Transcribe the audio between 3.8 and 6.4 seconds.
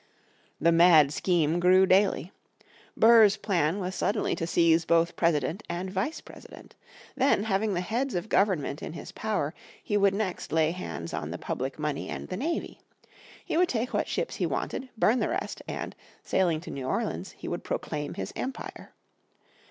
suddenly to seize both President and Vice